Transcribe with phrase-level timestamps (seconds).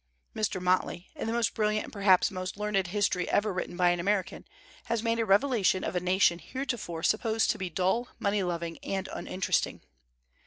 [0.35, 0.59] Mr.
[0.59, 3.99] Motley, in the most brilliant and perhaps the most learned history ever written by an
[3.99, 4.45] American,
[4.85, 9.07] has made a revelation of a nation heretofore supposed to be dull, money loving, and
[9.13, 9.81] uninteresting.